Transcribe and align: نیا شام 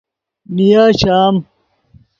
نیا 0.55 0.83
شام 0.99 1.35